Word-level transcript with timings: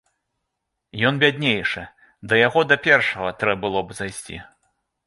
Ён 1.09 1.19
бяднейшы, 1.25 1.83
да 2.33 2.43
яго 2.47 2.59
да 2.71 2.81
першага 2.89 3.29
трэ 3.45 3.53
было 3.67 3.79
б 3.89 4.01
зайсці. 4.01 4.37